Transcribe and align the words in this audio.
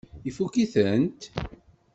Ifukk-itent? 0.29 1.19